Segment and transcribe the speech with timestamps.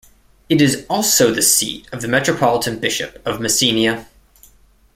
[0.49, 4.07] It is also the seat of the Metropolitan Bishop of Messenia.